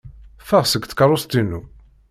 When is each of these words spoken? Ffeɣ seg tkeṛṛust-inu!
Ffeɣ 0.47 0.63
seg 0.67 0.83
tkeṛṛust-inu! 0.85 1.61